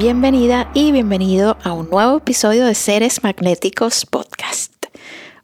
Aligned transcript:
Bienvenida 0.00 0.70
y 0.72 0.92
bienvenido 0.92 1.58
a 1.62 1.74
un 1.74 1.90
nuevo 1.90 2.16
episodio 2.16 2.64
de 2.64 2.74
Seres 2.74 3.22
Magnéticos 3.22 4.06
Podcast. 4.06 4.72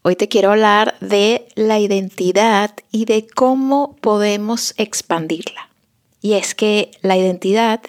Hoy 0.01 0.17
te 0.17 0.29
quiero 0.29 0.51
hablar 0.51 0.95
de 1.03 1.47
la 1.57 1.79
identidad 1.79 2.71
y 2.91 3.05
de 3.05 3.27
cómo 3.27 3.97
podemos 4.01 4.73
expandirla. 4.79 5.69
Y 6.23 6.33
es 6.33 6.55
que 6.55 6.91
la 7.03 7.19
identidad 7.19 7.83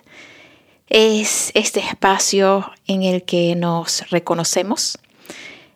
es 0.90 1.52
este 1.54 1.80
espacio 1.80 2.70
en 2.86 3.04
el 3.04 3.24
que 3.24 3.56
nos 3.56 4.04
reconocemos, 4.10 4.98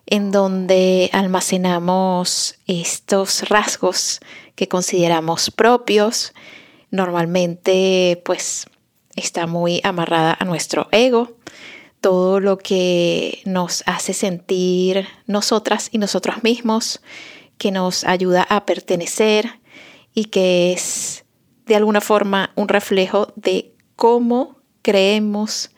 en 0.04 0.30
donde 0.30 1.08
almacenamos 1.14 2.56
estos 2.66 3.48
rasgos 3.48 4.20
que 4.56 4.68
consideramos 4.68 5.50
propios, 5.50 6.34
normalmente 6.90 8.20
pues 8.26 8.66
está 9.16 9.46
muy 9.46 9.80
amarrada 9.84 10.36
a 10.38 10.44
nuestro 10.44 10.88
ego, 10.92 11.36
todo 12.00 12.40
lo 12.40 12.58
que 12.58 13.40
nos 13.44 13.82
hace 13.86 14.12
sentir 14.12 15.06
nosotras 15.26 15.88
y 15.92 15.98
nosotros 15.98 16.42
mismos, 16.42 17.00
que 17.58 17.70
nos 17.70 18.04
ayuda 18.04 18.42
a 18.48 18.66
pertenecer 18.66 19.60
y 20.14 20.26
que 20.26 20.72
es 20.72 21.24
de 21.66 21.76
alguna 21.76 22.00
forma 22.00 22.50
un 22.56 22.68
reflejo 22.68 23.32
de 23.36 23.72
cómo 23.94 24.56
creemos 24.82 25.70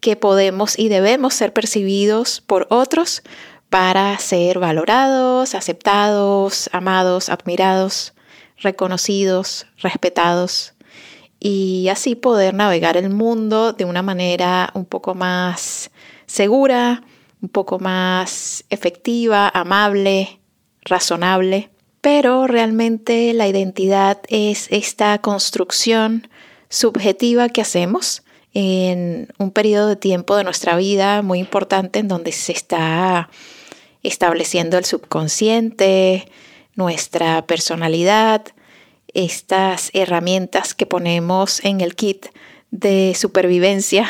que 0.00 0.14
podemos 0.14 0.78
y 0.78 0.88
debemos 0.88 1.34
ser 1.34 1.52
percibidos 1.52 2.40
por 2.40 2.68
otros 2.70 3.22
para 3.68 4.16
ser 4.18 4.60
valorados, 4.60 5.54
aceptados, 5.54 6.70
amados, 6.72 7.28
admirados, 7.28 8.14
reconocidos, 8.56 9.66
respetados 9.78 10.74
y 11.40 11.88
así 11.88 12.14
poder 12.14 12.54
navegar 12.54 12.96
el 12.96 13.10
mundo 13.10 13.72
de 13.72 13.84
una 13.84 14.02
manera 14.02 14.70
un 14.74 14.84
poco 14.84 15.14
más 15.14 15.90
segura, 16.26 17.02
un 17.40 17.48
poco 17.48 17.78
más 17.78 18.64
efectiva, 18.70 19.48
amable, 19.48 20.40
razonable. 20.82 21.70
Pero 22.00 22.46
realmente 22.46 23.32
la 23.34 23.48
identidad 23.48 24.18
es 24.28 24.68
esta 24.70 25.18
construcción 25.18 26.28
subjetiva 26.68 27.48
que 27.48 27.60
hacemos 27.60 28.22
en 28.54 29.28
un 29.38 29.50
periodo 29.50 29.88
de 29.88 29.96
tiempo 29.96 30.36
de 30.36 30.44
nuestra 30.44 30.76
vida 30.76 31.22
muy 31.22 31.38
importante 31.38 31.98
en 31.98 32.08
donde 32.08 32.32
se 32.32 32.52
está 32.52 33.30
estableciendo 34.02 34.78
el 34.78 34.84
subconsciente, 34.84 36.28
nuestra 36.74 37.46
personalidad, 37.46 38.46
estas 39.18 39.90
herramientas 39.94 40.74
que 40.74 40.86
ponemos 40.86 41.64
en 41.64 41.80
el 41.80 41.96
kit 41.96 42.26
de 42.70 43.14
supervivencia 43.16 44.08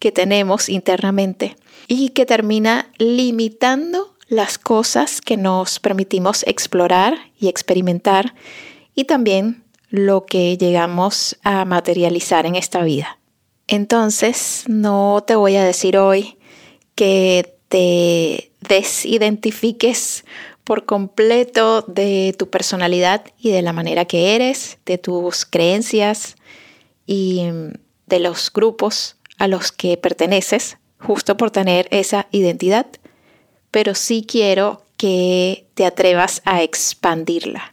que 0.00 0.10
tenemos 0.10 0.68
internamente 0.68 1.56
y 1.86 2.08
que 2.08 2.26
termina 2.26 2.90
limitando 2.98 4.16
las 4.26 4.58
cosas 4.58 5.20
que 5.20 5.36
nos 5.36 5.78
permitimos 5.78 6.42
explorar 6.48 7.16
y 7.38 7.46
experimentar 7.46 8.34
y 8.96 9.04
también 9.04 9.62
lo 9.90 10.26
que 10.26 10.58
llegamos 10.58 11.38
a 11.44 11.64
materializar 11.64 12.44
en 12.44 12.56
esta 12.56 12.82
vida. 12.82 13.20
Entonces, 13.68 14.64
no 14.66 15.22
te 15.24 15.36
voy 15.36 15.54
a 15.54 15.64
decir 15.64 15.96
hoy 15.96 16.36
que 16.96 17.54
te 17.68 18.50
desidentifiques 18.68 20.24
por 20.68 20.84
completo 20.84 21.80
de 21.80 22.34
tu 22.38 22.50
personalidad 22.50 23.24
y 23.38 23.52
de 23.52 23.62
la 23.62 23.72
manera 23.72 24.04
que 24.04 24.34
eres, 24.34 24.76
de 24.84 24.98
tus 24.98 25.46
creencias 25.46 26.36
y 27.06 27.48
de 28.04 28.20
los 28.20 28.52
grupos 28.52 29.16
a 29.38 29.48
los 29.48 29.72
que 29.72 29.96
perteneces, 29.96 30.76
justo 31.00 31.38
por 31.38 31.50
tener 31.50 31.88
esa 31.90 32.26
identidad, 32.32 32.84
pero 33.70 33.94
sí 33.94 34.26
quiero 34.28 34.82
que 34.98 35.66
te 35.72 35.86
atrevas 35.86 36.42
a 36.44 36.62
expandirla, 36.62 37.72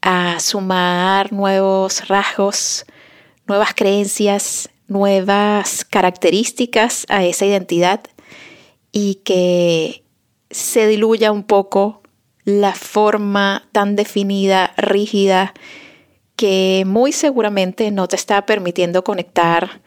a 0.00 0.38
sumar 0.38 1.32
nuevos 1.32 2.06
rasgos, 2.06 2.86
nuevas 3.48 3.74
creencias, 3.74 4.70
nuevas 4.86 5.84
características 5.84 7.06
a 7.08 7.24
esa 7.24 7.44
identidad 7.44 8.02
y 8.92 9.16
que 9.24 10.04
se 10.48 10.86
diluya 10.86 11.32
un 11.32 11.42
poco 11.42 11.99
la 12.44 12.74
forma 12.74 13.68
tan 13.72 13.96
definida, 13.96 14.72
rígida, 14.76 15.54
que 16.36 16.84
muy 16.86 17.12
seguramente 17.12 17.90
no 17.90 18.08
te 18.08 18.16
está 18.16 18.46
permitiendo 18.46 19.04
conectar 19.04 19.82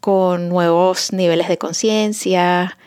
con 0.00 0.48
nuevos 0.48 1.12
niveles 1.12 1.48
de 1.48 1.58
conciencia, 1.58 2.78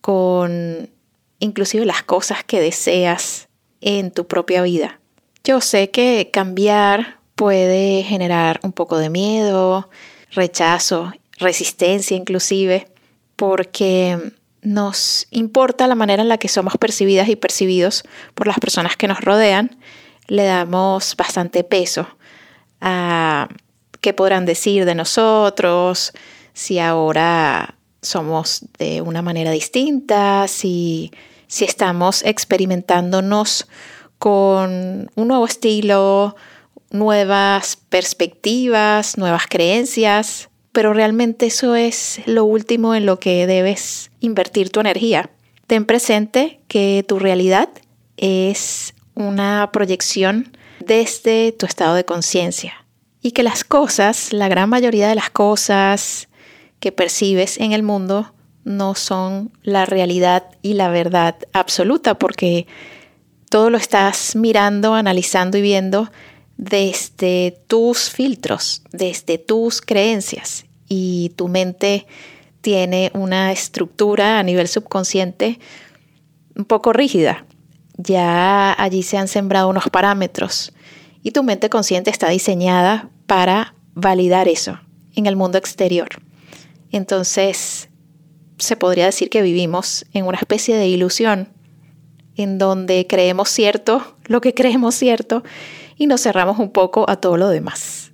con 0.00 0.90
inclusive 1.38 1.84
las 1.84 2.02
cosas 2.02 2.44
que 2.44 2.60
deseas 2.60 3.48
en 3.80 4.10
tu 4.10 4.26
propia 4.26 4.62
vida. 4.62 5.00
Yo 5.44 5.60
sé 5.60 5.90
que 5.90 6.30
cambiar 6.32 7.18
puede 7.34 8.04
generar 8.04 8.60
un 8.62 8.72
poco 8.72 8.98
de 8.98 9.10
miedo, 9.10 9.90
rechazo, 10.30 11.12
resistencia 11.38 12.16
inclusive, 12.16 12.88
porque 13.36 14.32
nos 14.62 15.26
importa 15.30 15.88
la 15.88 15.96
manera 15.96 16.22
en 16.22 16.28
la 16.28 16.38
que 16.38 16.48
somos 16.48 16.76
percibidas 16.78 17.28
y 17.28 17.36
percibidos 17.36 18.04
por 18.34 18.46
las 18.46 18.58
personas 18.58 18.96
que 18.96 19.08
nos 19.08 19.20
rodean, 19.20 19.76
le 20.28 20.44
damos 20.44 21.16
bastante 21.16 21.64
peso 21.64 22.06
a 22.80 23.48
qué 24.00 24.12
podrán 24.14 24.46
decir 24.46 24.84
de 24.84 24.94
nosotros, 24.94 26.12
si 26.54 26.78
ahora 26.78 27.74
somos 28.00 28.66
de 28.78 29.00
una 29.00 29.22
manera 29.22 29.50
distinta, 29.50 30.46
si, 30.48 31.12
si 31.48 31.64
estamos 31.64 32.22
experimentándonos 32.24 33.68
con 34.18 35.10
un 35.14 35.28
nuevo 35.28 35.44
estilo, 35.44 36.36
nuevas 36.90 37.76
perspectivas, 37.76 39.18
nuevas 39.18 39.46
creencias 39.48 40.48
pero 40.72 40.94
realmente 40.94 41.46
eso 41.46 41.74
es 41.74 42.20
lo 42.26 42.44
último 42.44 42.94
en 42.94 43.06
lo 43.06 43.18
que 43.18 43.46
debes 43.46 44.10
invertir 44.20 44.70
tu 44.70 44.80
energía. 44.80 45.30
Ten 45.66 45.84
presente 45.84 46.60
que 46.68 47.04
tu 47.06 47.18
realidad 47.18 47.68
es 48.16 48.94
una 49.14 49.70
proyección 49.72 50.56
desde 50.80 51.52
tu 51.52 51.66
estado 51.66 51.94
de 51.94 52.04
conciencia 52.04 52.86
y 53.20 53.32
que 53.32 53.42
las 53.42 53.64
cosas, 53.64 54.32
la 54.32 54.48
gran 54.48 54.68
mayoría 54.68 55.08
de 55.08 55.14
las 55.14 55.30
cosas 55.30 56.28
que 56.80 56.90
percibes 56.90 57.58
en 57.58 57.72
el 57.72 57.82
mundo 57.82 58.32
no 58.64 58.94
son 58.94 59.52
la 59.62 59.86
realidad 59.86 60.44
y 60.62 60.74
la 60.74 60.88
verdad 60.88 61.36
absoluta 61.52 62.18
porque 62.18 62.66
todo 63.48 63.70
lo 63.70 63.76
estás 63.76 64.34
mirando, 64.34 64.94
analizando 64.94 65.58
y 65.58 65.62
viendo 65.62 66.10
desde 66.62 67.58
tus 67.66 68.08
filtros, 68.08 68.82
desde 68.92 69.36
tus 69.36 69.80
creencias 69.80 70.64
y 70.88 71.32
tu 71.34 71.48
mente 71.48 72.06
tiene 72.60 73.10
una 73.14 73.50
estructura 73.50 74.38
a 74.38 74.44
nivel 74.44 74.68
subconsciente 74.68 75.58
un 76.54 76.64
poco 76.64 76.92
rígida. 76.92 77.46
Ya 77.96 78.80
allí 78.80 79.02
se 79.02 79.18
han 79.18 79.26
sembrado 79.26 79.68
unos 79.68 79.90
parámetros 79.90 80.72
y 81.24 81.32
tu 81.32 81.42
mente 81.42 81.68
consciente 81.68 82.10
está 82.10 82.28
diseñada 82.28 83.10
para 83.26 83.74
validar 83.94 84.46
eso 84.46 84.78
en 85.16 85.26
el 85.26 85.34
mundo 85.34 85.58
exterior. 85.58 86.08
Entonces, 86.92 87.88
se 88.58 88.76
podría 88.76 89.06
decir 89.06 89.30
que 89.30 89.42
vivimos 89.42 90.06
en 90.12 90.26
una 90.26 90.38
especie 90.38 90.76
de 90.76 90.86
ilusión 90.86 91.48
en 92.36 92.58
donde 92.58 93.08
creemos 93.08 93.48
cierto 93.48 94.16
lo 94.26 94.40
que 94.40 94.54
creemos 94.54 94.94
cierto 94.94 95.42
y 95.96 96.06
nos 96.06 96.22
cerramos 96.22 96.58
un 96.58 96.70
poco 96.70 97.08
a 97.08 97.16
todo 97.16 97.36
lo 97.36 97.48
demás. 97.48 98.12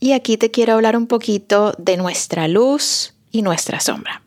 Y 0.00 0.12
aquí 0.12 0.36
te 0.36 0.50
quiero 0.50 0.74
hablar 0.74 0.96
un 0.96 1.06
poquito 1.06 1.74
de 1.78 1.96
nuestra 1.96 2.48
luz 2.48 3.14
y 3.30 3.42
nuestra 3.42 3.80
sombra. 3.80 4.22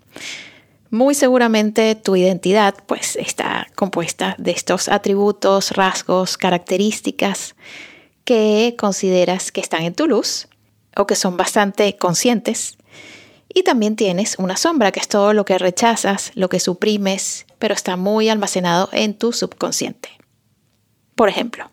Muy 0.89 1.15
seguramente 1.15 1.95
tu 1.95 2.17
identidad 2.17 2.75
pues 2.85 3.15
está 3.15 3.67
compuesta 3.75 4.35
de 4.37 4.51
estos 4.51 4.89
atributos, 4.89 5.71
rasgos, 5.71 6.37
características 6.37 7.55
que 8.25 8.75
consideras 8.77 9.53
que 9.53 9.61
están 9.61 9.83
en 9.83 9.93
tu 9.93 10.07
luz 10.07 10.49
o 10.97 11.07
que 11.07 11.15
son 11.15 11.37
bastante 11.37 11.95
conscientes 11.95 12.77
Y 13.53 13.63
también 13.63 13.95
tienes 13.95 14.37
una 14.39 14.55
sombra, 14.55 14.91
que 14.91 14.99
es 14.99 15.07
todo 15.07 15.33
lo 15.33 15.43
que 15.43 15.57
rechazas, 15.57 16.31
lo 16.35 16.47
que 16.47 16.59
suprimes, 16.59 17.45
pero 17.59 17.73
está 17.73 17.97
muy 17.97 18.29
almacenado 18.29 18.89
en 18.93 19.13
tu 19.13 19.33
subconsciente. 19.33 20.09
Por 21.15 21.27
ejemplo, 21.27 21.69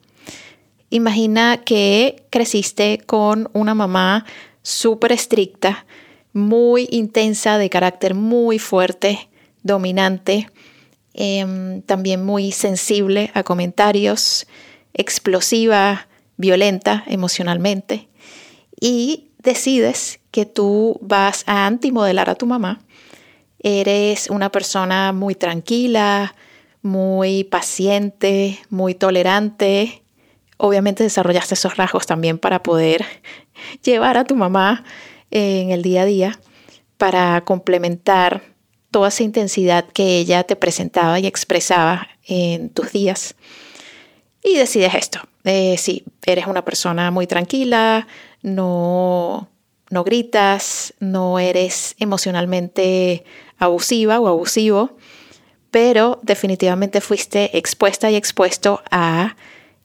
imagina 0.90 1.58
que 1.64 2.24
creciste 2.30 2.98
con 3.06 3.50
una 3.52 3.74
mamá 3.74 4.24
súper 4.62 5.12
estricta, 5.12 5.86
muy 6.32 6.88
intensa, 6.90 7.58
de 7.58 7.70
carácter 7.70 8.14
muy 8.14 8.58
fuerte, 8.58 9.28
dominante, 9.62 10.50
em, 11.14 11.82
también 11.82 12.24
muy 12.24 12.52
sensible 12.52 13.30
a 13.34 13.42
comentarios, 13.42 14.46
explosiva, 14.94 16.06
violenta 16.36 17.04
emocionalmente, 17.06 18.08
y 18.80 19.28
decides 19.38 20.20
que 20.30 20.46
tú 20.46 20.98
vas 21.00 21.44
a 21.46 21.66
antimodelar 21.66 22.30
a 22.30 22.34
tu 22.34 22.46
mamá. 22.46 22.80
Eres 23.60 24.30
una 24.30 24.50
persona 24.50 25.12
muy 25.12 25.34
tranquila, 25.34 26.34
muy 26.82 27.44
paciente, 27.44 28.58
muy 28.70 28.94
tolerante. 28.94 30.02
Obviamente 30.58 31.04
desarrollaste 31.04 31.54
esos 31.54 31.76
rasgos 31.76 32.06
también 32.06 32.38
para 32.38 32.62
poder 32.62 33.06
llevar 33.82 34.18
a 34.18 34.24
tu 34.24 34.36
mamá 34.36 34.84
en 35.30 35.70
el 35.70 35.82
día 35.82 36.02
a 36.02 36.04
día, 36.04 36.40
para 36.96 37.40
complementar 37.44 38.42
toda 38.90 39.08
esa 39.08 39.22
intensidad 39.22 39.86
que 39.86 40.18
ella 40.18 40.44
te 40.44 40.56
presentaba 40.56 41.20
y 41.20 41.26
expresaba 41.26 42.08
en 42.26 42.70
tus 42.70 42.92
días. 42.92 43.34
Y 44.42 44.56
decides 44.56 44.94
esto. 44.94 45.20
Eh, 45.44 45.76
sí, 45.78 46.04
eres 46.26 46.46
una 46.46 46.64
persona 46.64 47.10
muy 47.10 47.26
tranquila, 47.26 48.06
no, 48.42 49.48
no 49.90 50.04
gritas, 50.04 50.94
no 50.98 51.38
eres 51.38 51.94
emocionalmente 51.98 53.24
abusiva 53.58 54.20
o 54.20 54.28
abusivo, 54.28 54.96
pero 55.70 56.18
definitivamente 56.22 57.00
fuiste 57.00 57.56
expuesta 57.58 58.10
y 58.10 58.16
expuesto 58.16 58.82
a 58.90 59.36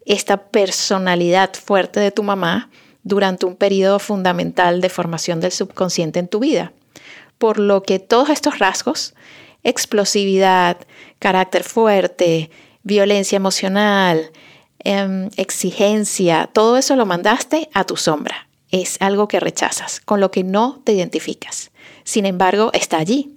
esta 0.06 0.38
personalidad 0.38 1.54
fuerte 1.54 2.00
de 2.00 2.12
tu 2.12 2.24
mamá 2.24 2.70
durante 3.04 3.46
un 3.46 3.56
periodo 3.56 4.00
fundamental 4.00 4.82
de 4.82 4.90
formación 4.90 5.40
del 5.40 5.52
subconsciente 5.52 6.20
en 6.20 6.28
tu 6.28 6.40
vida. 6.40 6.74
Por 7.38 7.60
lo 7.60 7.84
que 7.84 8.00
todos 8.00 8.30
estos 8.30 8.60
rasgos, 8.60 9.14
explosividad, 9.64 10.78
carácter 11.20 11.64
fuerte, 11.64 12.50
violencia 12.84 13.36
emocional, 13.36 14.32
em, 14.80 15.30
exigencia, 15.38 16.50
todo 16.52 16.78
eso 16.78 16.96
lo 16.96 17.06
mandaste 17.06 17.70
a 17.74 17.84
tu 17.86 17.98
sombra. 17.98 18.48
Es 18.72 18.98
algo 19.02 19.28
que 19.28 19.40
rechazas, 19.40 20.00
con 20.00 20.20
lo 20.20 20.32
que 20.32 20.44
no 20.44 20.82
te 20.84 20.94
identificas. 20.94 21.72
Sin 22.04 22.26
embargo, 22.26 22.72
está 22.74 22.98
allí. 22.98 23.36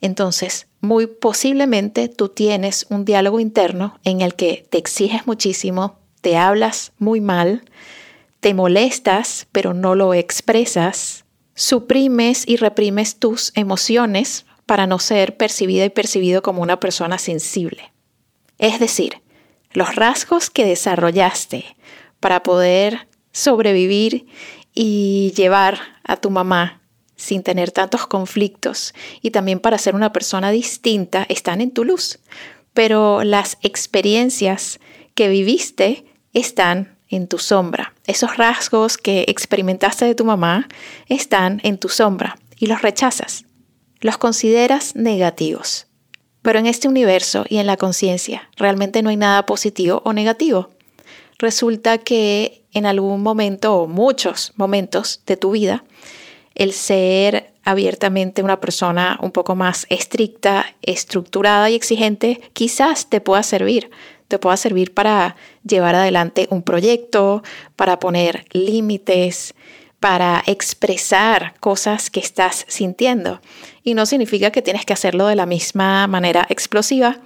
Entonces, 0.00 0.66
muy 0.80 1.06
posiblemente 1.06 2.08
tú 2.08 2.28
tienes 2.28 2.86
un 2.90 3.04
diálogo 3.04 3.38
interno 3.38 3.98
en 4.04 4.20
el 4.20 4.34
que 4.34 4.66
te 4.68 4.78
exiges 4.78 5.26
muchísimo, 5.26 6.01
te 6.22 6.38
hablas 6.38 6.92
muy 6.98 7.20
mal, 7.20 7.62
te 8.40 8.54
molestas 8.54 9.46
pero 9.52 9.74
no 9.74 9.94
lo 9.94 10.14
expresas, 10.14 11.26
suprimes 11.54 12.44
y 12.48 12.56
reprimes 12.56 13.18
tus 13.18 13.52
emociones 13.54 14.46
para 14.64 14.86
no 14.86 14.98
ser 14.98 15.36
percibida 15.36 15.84
y 15.84 15.90
percibido 15.90 16.40
como 16.42 16.62
una 16.62 16.80
persona 16.80 17.18
sensible. 17.18 17.92
Es 18.58 18.80
decir, 18.80 19.20
los 19.72 19.94
rasgos 19.96 20.48
que 20.48 20.64
desarrollaste 20.64 21.64
para 22.20 22.42
poder 22.42 23.08
sobrevivir 23.32 24.26
y 24.74 25.32
llevar 25.36 25.78
a 26.04 26.16
tu 26.16 26.30
mamá 26.30 26.80
sin 27.16 27.42
tener 27.42 27.70
tantos 27.70 28.06
conflictos 28.06 28.94
y 29.20 29.30
también 29.30 29.60
para 29.60 29.78
ser 29.78 29.94
una 29.94 30.12
persona 30.12 30.50
distinta 30.50 31.26
están 31.28 31.60
en 31.60 31.70
tu 31.70 31.84
luz. 31.84 32.18
Pero 32.74 33.24
las 33.24 33.58
experiencias 33.62 34.80
que 35.14 35.28
viviste 35.28 36.06
están 36.32 36.96
en 37.08 37.28
tu 37.28 37.38
sombra. 37.38 37.94
Esos 38.06 38.36
rasgos 38.36 38.96
que 38.96 39.24
experimentaste 39.28 40.04
de 40.04 40.14
tu 40.14 40.24
mamá 40.24 40.68
están 41.08 41.60
en 41.62 41.78
tu 41.78 41.88
sombra 41.88 42.38
y 42.58 42.66
los 42.66 42.82
rechazas. 42.82 43.44
Los 44.00 44.18
consideras 44.18 44.96
negativos. 44.96 45.86
Pero 46.40 46.58
en 46.58 46.66
este 46.66 46.88
universo 46.88 47.44
y 47.48 47.58
en 47.58 47.66
la 47.66 47.76
conciencia 47.76 48.48
realmente 48.56 49.02
no 49.02 49.10
hay 49.10 49.16
nada 49.16 49.46
positivo 49.46 50.02
o 50.04 50.12
negativo. 50.12 50.70
Resulta 51.38 51.98
que 51.98 52.64
en 52.72 52.86
algún 52.86 53.22
momento 53.22 53.76
o 53.76 53.86
muchos 53.86 54.52
momentos 54.56 55.22
de 55.26 55.36
tu 55.36 55.52
vida, 55.52 55.84
el 56.54 56.72
ser 56.72 57.52
abiertamente 57.64 58.42
una 58.42 58.60
persona 58.60 59.18
un 59.22 59.30
poco 59.30 59.54
más 59.54 59.86
estricta, 59.88 60.66
estructurada 60.82 61.70
y 61.70 61.74
exigente 61.74 62.40
quizás 62.52 63.08
te 63.08 63.20
pueda 63.20 63.42
servir 63.42 63.90
te 64.32 64.38
pueda 64.38 64.56
servir 64.56 64.94
para 64.94 65.36
llevar 65.62 65.94
adelante 65.94 66.46
un 66.48 66.62
proyecto, 66.62 67.42
para 67.76 67.98
poner 67.98 68.46
límites, 68.52 69.54
para 70.00 70.42
expresar 70.46 71.52
cosas 71.60 72.08
que 72.08 72.20
estás 72.20 72.64
sintiendo. 72.66 73.42
Y 73.84 73.92
no 73.92 74.06
significa 74.06 74.50
que 74.50 74.62
tienes 74.62 74.86
que 74.86 74.94
hacerlo 74.94 75.26
de 75.26 75.36
la 75.36 75.44
misma 75.44 76.06
manera 76.06 76.46
explosiva 76.48 77.18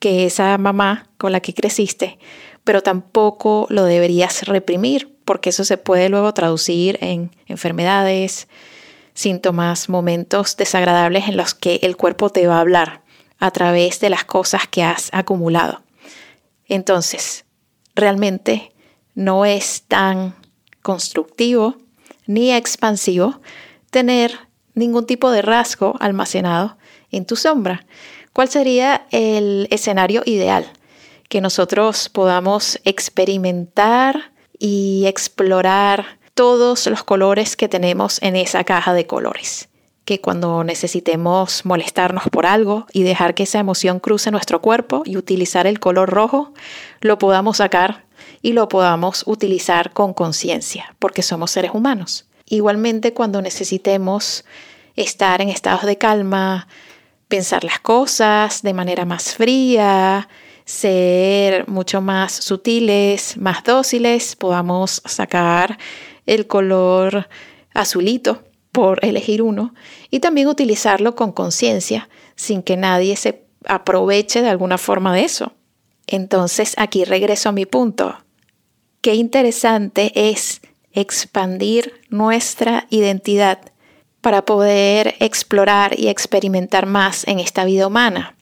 que 0.00 0.24
esa 0.24 0.56
mamá 0.56 1.10
con 1.18 1.30
la 1.30 1.40
que 1.40 1.52
creciste, 1.52 2.18
pero 2.64 2.82
tampoco 2.82 3.66
lo 3.68 3.84
deberías 3.84 4.46
reprimir 4.46 5.14
porque 5.26 5.50
eso 5.50 5.62
se 5.62 5.76
puede 5.76 6.08
luego 6.08 6.32
traducir 6.32 6.96
en 7.02 7.32
enfermedades, 7.48 8.48
síntomas, 9.12 9.90
momentos 9.90 10.56
desagradables 10.56 11.28
en 11.28 11.36
los 11.36 11.52
que 11.52 11.80
el 11.82 11.98
cuerpo 11.98 12.30
te 12.30 12.46
va 12.46 12.56
a 12.56 12.60
hablar 12.60 13.02
a 13.38 13.50
través 13.50 14.00
de 14.00 14.08
las 14.08 14.24
cosas 14.24 14.66
que 14.66 14.82
has 14.82 15.10
acumulado. 15.12 15.85
Entonces, 16.68 17.44
realmente 17.94 18.72
no 19.14 19.44
es 19.44 19.82
tan 19.88 20.34
constructivo 20.82 21.76
ni 22.26 22.52
expansivo 22.52 23.40
tener 23.90 24.38
ningún 24.74 25.06
tipo 25.06 25.30
de 25.30 25.42
rasgo 25.42 25.94
almacenado 26.00 26.76
en 27.10 27.24
tu 27.24 27.36
sombra. 27.36 27.86
¿Cuál 28.32 28.48
sería 28.48 29.06
el 29.10 29.68
escenario 29.70 30.22
ideal? 30.26 30.70
Que 31.28 31.40
nosotros 31.40 32.08
podamos 32.08 32.78
experimentar 32.84 34.32
y 34.58 35.06
explorar 35.06 36.18
todos 36.34 36.86
los 36.86 37.02
colores 37.02 37.56
que 37.56 37.68
tenemos 37.68 38.20
en 38.22 38.36
esa 38.36 38.64
caja 38.64 38.92
de 38.92 39.06
colores 39.06 39.68
que 40.06 40.20
cuando 40.20 40.62
necesitemos 40.62 41.66
molestarnos 41.66 42.24
por 42.30 42.46
algo 42.46 42.86
y 42.92 43.02
dejar 43.02 43.34
que 43.34 43.42
esa 43.42 43.58
emoción 43.58 43.98
cruce 43.98 44.30
nuestro 44.30 44.62
cuerpo 44.62 45.02
y 45.04 45.16
utilizar 45.16 45.66
el 45.66 45.80
color 45.80 46.08
rojo, 46.08 46.54
lo 47.00 47.18
podamos 47.18 47.56
sacar 47.56 48.04
y 48.40 48.52
lo 48.52 48.68
podamos 48.68 49.24
utilizar 49.26 49.92
con 49.92 50.14
conciencia, 50.14 50.94
porque 51.00 51.22
somos 51.22 51.50
seres 51.50 51.72
humanos. 51.74 52.26
Igualmente 52.48 53.12
cuando 53.14 53.42
necesitemos 53.42 54.44
estar 54.94 55.42
en 55.42 55.48
estados 55.48 55.82
de 55.82 55.98
calma, 55.98 56.68
pensar 57.26 57.64
las 57.64 57.80
cosas 57.80 58.62
de 58.62 58.74
manera 58.74 59.04
más 59.04 59.34
fría, 59.34 60.28
ser 60.64 61.66
mucho 61.66 62.00
más 62.00 62.32
sutiles, 62.32 63.36
más 63.38 63.64
dóciles, 63.64 64.36
podamos 64.36 65.02
sacar 65.04 65.78
el 66.26 66.46
color 66.46 67.28
azulito 67.74 68.45
por 68.76 69.02
elegir 69.02 69.40
uno 69.40 69.72
y 70.10 70.20
también 70.20 70.48
utilizarlo 70.48 71.16
con 71.16 71.32
conciencia 71.32 72.10
sin 72.34 72.62
que 72.62 72.76
nadie 72.76 73.16
se 73.16 73.46
aproveche 73.64 74.42
de 74.42 74.50
alguna 74.50 74.76
forma 74.76 75.14
de 75.14 75.24
eso. 75.24 75.54
Entonces 76.06 76.74
aquí 76.76 77.04
regreso 77.04 77.48
a 77.48 77.52
mi 77.52 77.64
punto. 77.64 78.18
Qué 79.00 79.14
interesante 79.14 80.12
es 80.14 80.60
expandir 80.92 82.02
nuestra 82.10 82.86
identidad 82.90 83.60
para 84.20 84.44
poder 84.44 85.14
explorar 85.20 85.98
y 85.98 86.08
experimentar 86.08 86.84
más 86.84 87.26
en 87.26 87.40
esta 87.40 87.64
vida 87.64 87.86
humana, 87.86 88.36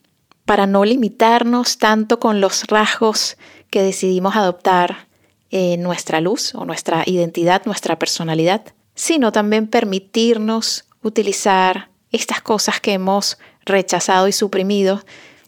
para 0.46 0.66
no 0.66 0.84
limitarnos 0.84 1.78
tanto 1.78 2.18
con 2.18 2.40
los 2.40 2.64
rasgos 2.64 3.36
que 3.70 3.82
decidimos 3.82 4.34
adoptar 4.34 5.06
en 5.52 5.84
nuestra 5.84 6.20
luz 6.20 6.56
o 6.56 6.64
nuestra 6.64 7.04
identidad, 7.06 7.66
nuestra 7.66 8.00
personalidad, 8.00 8.74
sino 8.94 9.32
también 9.32 9.66
permitirnos 9.66 10.84
utilizar 11.02 11.90
estas 12.10 12.42
cosas 12.42 12.80
que 12.80 12.92
hemos 12.92 13.38
rechazado 13.64 14.28
y 14.28 14.32
suprimido 14.32 15.00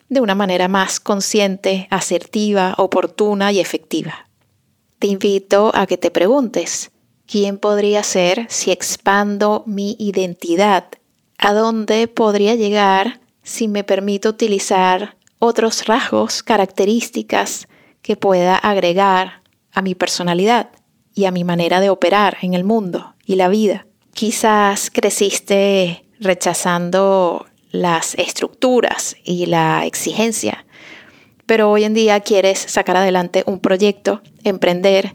de 0.09 0.21
una 0.21 0.35
manera 0.35 0.69
más 0.69 1.01
consciente, 1.01 1.89
asertiva, 1.91 2.75
oportuna 2.79 3.53
y 3.53 3.61
efectiva. 3.61 4.29
Te 4.99 5.09
invito 5.09 5.73
a 5.75 5.87
que 5.87 5.99
te 5.99 6.11
preguntes, 6.11 6.91
¿quién 7.27 7.59
podría 7.59 8.03
ser 8.03 8.47
si 8.49 8.71
expando 8.71 9.63
mi 9.67 9.97
identidad? 9.99 10.87
¿A 11.39 11.53
dónde 11.53 12.09
podría 12.09 12.55
llegar 12.55 13.21
si 13.43 13.69
me 13.69 13.85
permito 13.85 14.31
utilizar 14.31 15.17
otros 15.39 15.87
rasgos, 15.87 16.43
características 16.43 17.69
que 18.01 18.17
pueda 18.17 18.57
agregar 18.57 19.43
a 19.73 19.83
mi 19.83 19.95
personalidad 19.95 20.71
y 21.15 21.27
a 21.27 21.31
mi 21.31 21.45
manera 21.45 21.81
de 21.81 21.91
operar 21.91 22.39
en 22.41 22.55
el 22.55 22.65
mundo? 22.65 23.16
Y 23.27 23.35
la 23.35 23.49
vida. 23.49 23.87
Quizás 24.15 24.91
creciste 24.91 26.07
rechazando 26.21 27.47
las 27.71 28.15
estructuras 28.15 29.17
y 29.25 29.47
la 29.47 29.85
exigencia. 29.85 30.65
Pero 31.45 31.71
hoy 31.71 31.85
en 31.85 31.95
día 31.95 32.21
quieres 32.21 32.59
sacar 32.59 32.97
adelante 32.97 33.45
un 33.47 33.61
proyecto, 33.61 34.23
emprender, 34.45 35.15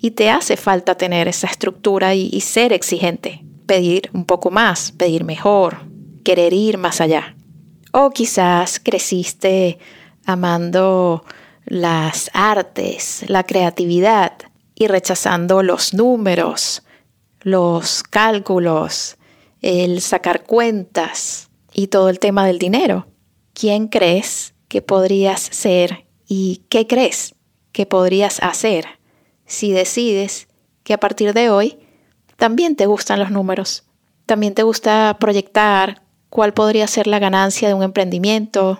y 0.00 0.12
te 0.12 0.30
hace 0.30 0.56
falta 0.56 0.94
tener 0.94 1.28
esa 1.28 1.48
estructura 1.48 2.14
y, 2.14 2.40
ser 2.40 2.72
exigente, 2.72 3.44
pedir 3.66 4.10
un 4.12 4.24
poco 4.24 4.50
más, 4.50 4.92
pedir 4.92 5.24
mejor, 5.24 5.78
querer 6.24 6.52
ir 6.52 6.78
más 6.78 7.00
allá. 7.00 7.34
O 7.92 8.10
quizás 8.10 8.80
creciste 8.80 9.78
amando 10.24 11.24
las 11.64 12.30
artes, 12.32 13.24
la 13.26 13.42
creatividad 13.44 14.34
y 14.74 14.86
rechazando 14.86 15.62
los 15.62 15.94
números, 15.94 16.82
los 17.50 18.02
cálculos, 18.02 19.16
el 19.60 20.00
sacar 20.00 20.44
cuentas 20.44 21.50
y 21.72 21.88
todo 21.88 22.08
el 22.08 22.18
tema 22.18 22.46
del 22.46 22.58
dinero. 22.58 23.06
¿Quién 23.52 23.88
crees 23.88 24.54
que 24.68 24.82
podrías 24.82 25.40
ser 25.40 26.06
y 26.26 26.62
qué 26.68 26.86
crees 26.86 27.34
que 27.72 27.86
podrías 27.86 28.42
hacer 28.42 28.86
si 29.46 29.72
decides 29.72 30.48
que 30.84 30.94
a 30.94 31.00
partir 31.00 31.32
de 31.32 31.50
hoy 31.50 31.78
también 32.36 32.76
te 32.76 32.86
gustan 32.86 33.18
los 33.18 33.30
números? 33.30 33.84
También 34.26 34.54
te 34.54 34.62
gusta 34.62 35.16
proyectar 35.18 36.02
cuál 36.28 36.52
podría 36.52 36.86
ser 36.86 37.06
la 37.06 37.18
ganancia 37.18 37.68
de 37.68 37.74
un 37.74 37.82
emprendimiento. 37.82 38.78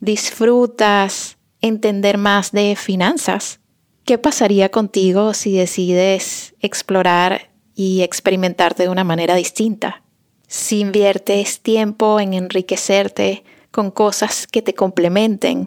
Disfrutas 0.00 1.38
entender 1.60 2.18
más 2.18 2.52
de 2.52 2.76
finanzas. 2.76 3.60
¿Qué 4.04 4.18
pasaría 4.18 4.70
contigo 4.70 5.34
si 5.34 5.56
decides 5.56 6.54
explorar 6.60 7.49
y 7.80 8.02
experimentarte 8.02 8.82
de 8.82 8.88
una 8.90 9.04
manera 9.04 9.34
distinta? 9.34 10.02
Si 10.46 10.80
inviertes 10.80 11.60
tiempo 11.60 12.20
en 12.20 12.34
enriquecerte 12.34 13.42
con 13.70 13.90
cosas 13.90 14.46
que 14.46 14.60
te 14.60 14.74
complementen, 14.74 15.66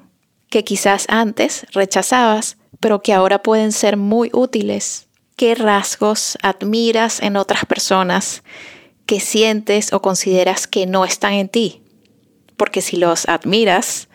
que 0.51 0.63
quizás 0.63 1.07
antes 1.09 1.65
rechazabas, 1.71 2.57
pero 2.79 3.01
que 3.01 3.13
ahora 3.13 3.41
pueden 3.41 3.71
ser 3.71 3.97
muy 3.97 4.29
útiles. 4.31 5.07
¿Qué 5.35 5.55
rasgos 5.55 6.37
admiras 6.43 7.19
en 7.19 7.35
otras 7.35 7.65
personas 7.65 8.43
que 9.07 9.19
sientes 9.19 9.91
o 9.91 10.03
consideras 10.03 10.67
que 10.67 10.85
no 10.85 11.05
están 11.05 11.33
en 11.33 11.49
ti? 11.49 11.81
Porque 12.57 12.81
si 12.81 12.97
los 12.97 13.27
admiras, 13.27 14.07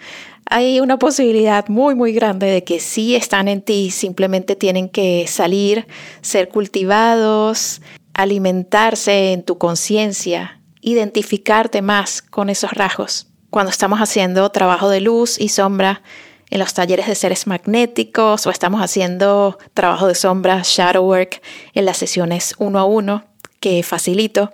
hay 0.51 0.81
una 0.81 0.99
posibilidad 0.99 1.69
muy, 1.69 1.95
muy 1.95 2.13
grande 2.13 2.47
de 2.47 2.65
que 2.65 2.81
sí 2.81 3.15
están 3.15 3.49
en 3.49 3.61
ti, 3.63 3.91
simplemente 3.91 4.57
tienen 4.57 4.89
que 4.89 5.27
salir, 5.29 5.87
ser 6.23 6.49
cultivados, 6.49 7.83
alimentarse 8.15 9.33
en 9.33 9.43
tu 9.43 9.59
conciencia, 9.59 10.61
identificarte 10.81 11.83
más 11.83 12.23
con 12.23 12.49
esos 12.49 12.73
rasgos. 12.73 13.29
Cuando 13.51 13.71
estamos 13.71 14.01
haciendo 14.01 14.49
trabajo 14.51 14.89
de 14.89 15.01
luz 15.01 15.39
y 15.39 15.49
sombra 15.51 16.03
en 16.51 16.59
los 16.61 16.73
talleres 16.73 17.07
de 17.07 17.15
seres 17.15 17.47
magnéticos 17.47 18.47
o 18.47 18.51
estamos 18.51 18.81
haciendo 18.81 19.59
trabajo 19.75 20.07
de 20.07 20.15
sombra, 20.15 20.63
shadow 20.65 21.05
work, 21.05 21.43
en 21.75 21.85
las 21.85 21.99
sesiones 21.99 22.55
uno 22.59 22.79
a 22.79 22.85
uno 22.85 23.25
que 23.61 23.83
facilito, 23.83 24.51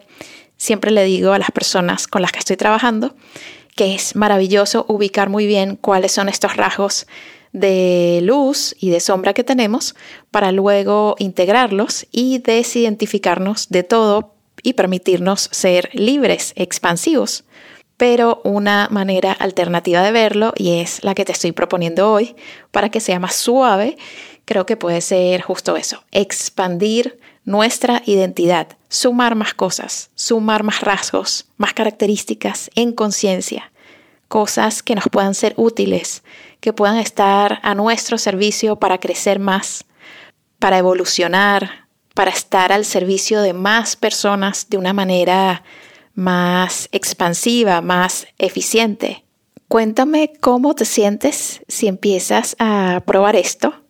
siempre 0.57 0.91
le 0.91 1.05
digo 1.05 1.33
a 1.33 1.39
las 1.39 1.53
personas 1.53 2.09
con 2.09 2.23
las 2.23 2.33
que 2.33 2.41
estoy 2.41 2.57
trabajando 2.57 3.15
que 3.75 3.95
es 3.95 4.15
maravilloso 4.17 4.85
ubicar 4.89 5.29
muy 5.29 5.47
bien 5.47 5.77
cuáles 5.77 6.13
son 6.13 6.29
estos 6.29 6.57
rasgos 6.57 7.07
de 7.53 8.21
luz 8.23 8.75
y 8.81 8.91
de 8.91 9.01
sombra 9.01 9.33
que 9.33 9.45
tenemos 9.45 9.95
para 10.31 10.53
luego 10.53 11.15
integrarlos 11.19 12.07
y 12.11 12.39
desidentificarnos 12.39 13.69
de 13.69 13.85
todo 13.85 14.35
y 14.63 14.73
permitirnos 14.73 15.49
ser 15.53 15.91
libres, 15.93 16.53
expansivos. 16.57 17.45
Pero 17.97 18.41
una 18.43 18.89
manera 18.91 19.31
alternativa 19.31 20.03
de 20.03 20.11
verlo, 20.11 20.53
y 20.57 20.81
es 20.81 21.05
la 21.05 21.15
que 21.15 21.25
te 21.25 21.31
estoy 21.31 21.53
proponiendo 21.53 22.11
hoy, 22.11 22.35
para 22.73 22.89
que 22.89 22.99
sea 22.99 23.21
más 23.21 23.37
suave, 23.37 23.97
creo 24.45 24.67
que 24.67 24.77
puede 24.77 25.01
ser 25.01 25.43
justo 25.43 25.77
eso, 25.77 26.03
expandir 26.11 27.21
nuestra 27.45 28.03
identidad, 28.07 28.69
sumar 28.89 29.35
más 29.35 29.55
cosas, 29.55 30.11
sumar 30.15 30.63
más 30.63 30.81
rasgos, 30.81 31.47
más 31.57 31.75
características 31.75 32.71
en 32.75 32.93
conciencia, 32.93 33.71
cosas 34.29 34.83
que 34.83 34.95
nos 34.95 35.05
puedan 35.11 35.35
ser 35.35 35.55
útiles, 35.57 36.23
que 36.61 36.73
puedan 36.73 36.97
estar 36.97 37.61
a 37.63 37.75
nuestro 37.75 38.19
servicio 38.19 38.77
para 38.77 38.99
crecer 38.99 39.39
más, 39.39 39.85
para 40.59 40.79
evolucionar, 40.79 41.89
para 42.15 42.31
estar 42.31 42.73
al 42.73 42.85
servicio 42.85 43.43
de 43.43 43.53
más 43.53 43.97
personas 43.97 44.69
de 44.71 44.79
una 44.79 44.93
manera 44.93 45.63
más 46.15 46.89
expansiva, 46.93 47.81
más 47.81 48.27
eficiente. 48.39 49.25
Cuéntame 49.69 50.33
cómo 50.41 50.75
te 50.75 50.85
sientes 50.85 51.61
si 51.69 51.89
empiezas 51.89 52.57
a 52.59 53.03
probar 53.05 53.37
esto 53.37 53.84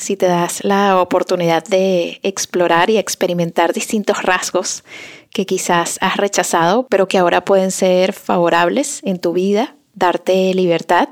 si 0.00 0.16
te 0.16 0.26
das 0.26 0.64
la 0.64 1.00
oportunidad 1.00 1.62
de 1.64 2.20
explorar 2.22 2.88
y 2.88 2.96
experimentar 2.96 3.74
distintos 3.74 4.22
rasgos 4.22 4.82
que 5.30 5.44
quizás 5.44 5.98
has 6.00 6.16
rechazado, 6.16 6.86
pero 6.88 7.06
que 7.06 7.18
ahora 7.18 7.44
pueden 7.44 7.70
ser 7.70 8.14
favorables 8.14 9.00
en 9.04 9.18
tu 9.18 9.34
vida, 9.34 9.76
darte 9.94 10.54
libertad, 10.54 11.08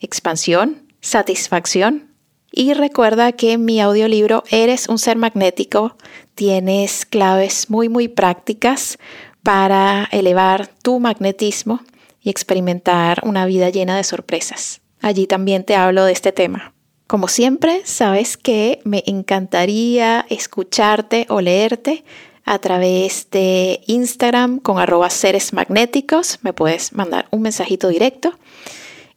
expansión, 0.00 0.92
satisfacción. 1.00 2.10
Y 2.50 2.74
recuerda 2.74 3.32
que 3.32 3.52
en 3.52 3.64
mi 3.64 3.80
audiolibro 3.80 4.42
Eres 4.50 4.88
un 4.88 4.98
ser 4.98 5.16
magnético 5.16 5.96
tienes 6.34 7.06
claves 7.06 7.70
muy 7.70 7.88
muy 7.88 8.08
prácticas 8.08 8.98
para 9.42 10.08
elevar 10.10 10.66
tu 10.82 11.00
magnetismo 11.00 11.80
y 12.20 12.30
experimentar 12.30 13.20
una 13.24 13.46
vida 13.46 13.70
llena 13.70 13.96
de 13.96 14.04
sorpresas. 14.04 14.80
Allí 15.00 15.26
también 15.26 15.64
te 15.64 15.76
hablo 15.76 16.04
de 16.04 16.12
este 16.12 16.32
tema. 16.32 16.74
Como 17.12 17.28
siempre, 17.28 17.82
sabes 17.84 18.38
que 18.38 18.80
me 18.84 19.04
encantaría 19.06 20.24
escucharte 20.30 21.26
o 21.28 21.42
leerte 21.42 22.04
a 22.46 22.58
través 22.58 23.28
de 23.30 23.82
Instagram 23.86 24.60
con 24.60 24.78
arroba 24.78 25.10
seres 25.10 25.52
magnéticos. 25.52 26.38
Me 26.40 26.54
puedes 26.54 26.94
mandar 26.94 27.26
un 27.30 27.42
mensajito 27.42 27.88
directo. 27.88 28.32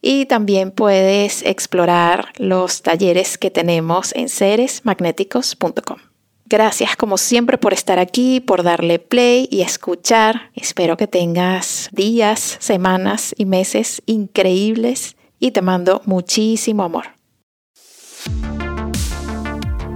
Y 0.02 0.26
también 0.26 0.72
puedes 0.72 1.40
explorar 1.40 2.34
los 2.36 2.82
talleres 2.82 3.38
que 3.38 3.50
tenemos 3.50 4.14
en 4.14 4.28
seresmagnéticos.com. 4.28 5.96
Gracias 6.44 6.96
como 6.96 7.16
siempre 7.16 7.56
por 7.56 7.72
estar 7.72 7.98
aquí, 7.98 8.40
por 8.40 8.62
darle 8.62 8.98
play 8.98 9.48
y 9.50 9.62
escuchar. 9.62 10.50
Espero 10.54 10.98
que 10.98 11.06
tengas 11.06 11.88
días, 11.92 12.58
semanas 12.60 13.34
y 13.38 13.46
meses 13.46 14.02
increíbles 14.04 15.16
y 15.40 15.52
te 15.52 15.62
mando 15.62 16.02
muchísimo 16.04 16.82
amor. 16.82 17.15